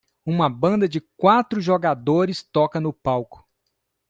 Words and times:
Uma 0.25 0.49
banda 0.49 0.89
de 0.89 0.99
quatro 0.99 1.61
jogadores 1.61 2.41
toca 2.41 2.79
no 2.79 2.91
palco. 2.91 3.47